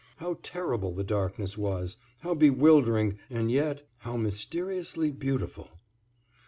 How 0.17 0.39
terrible 0.41 0.93
the 0.95 1.03
darkness 1.03 1.59
was, 1.59 1.95
how 2.21 2.33
bewildering 2.33 3.19
and 3.29 3.51
yet 3.51 3.87
how 3.99 4.17
mysteriously 4.17 5.11
beautiful! 5.11 5.67